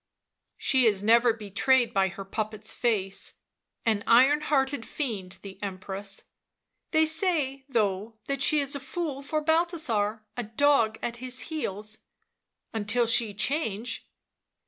[0.57, 3.35] "She is never betrayed by her puppet's face—
[3.85, 6.23] an iron hearted fiend, the Empress.""
[6.89, 11.99] They say, though, that she is a fool for Balthasar, a dog at his heels.""
[12.73, 14.07] Until she change."